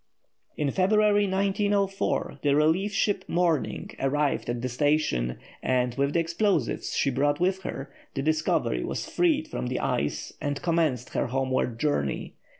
[0.57, 6.95] In February 1904 the relief ship Morning arrived at the station, and, with the explosives
[6.97, 11.79] she brought with her, the Discovery was freed from the ice and commenced her homeward
[11.79, 12.33] journey.